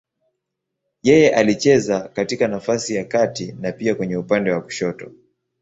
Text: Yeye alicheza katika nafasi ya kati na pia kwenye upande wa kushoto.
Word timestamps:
Yeye 1.03 1.35
alicheza 1.35 1.99
katika 2.07 2.47
nafasi 2.47 2.95
ya 2.95 3.05
kati 3.05 3.51
na 3.51 3.71
pia 3.71 3.95
kwenye 3.95 4.17
upande 4.17 4.51
wa 4.51 4.61
kushoto. 4.61 5.11